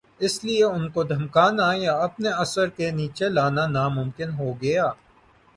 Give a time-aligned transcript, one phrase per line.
[0.19, 4.87] اسی لئے ان کو دھمکانا یا اپنے اثر کے نیچے لانا ناممکن ہو گیا۔